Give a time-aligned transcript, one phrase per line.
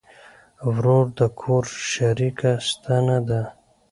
[0.73, 3.41] ورور د کور شریکه ستنه ده.